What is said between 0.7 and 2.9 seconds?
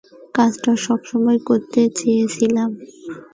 সবসময় করতে চেয়েছিলাম।